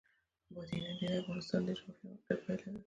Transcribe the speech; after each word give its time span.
بادي 0.53 0.75
انرژي 0.77 1.07
د 1.11 1.13
افغانستان 1.21 1.61
د 1.65 1.69
جغرافیایي 1.77 2.09
موقیعت 2.13 2.39
پایله 2.45 2.67
ده. 2.73 2.79